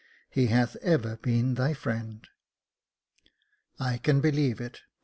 [0.31, 2.27] He hath ever been thy friend.""
[3.79, 4.79] I can believe it.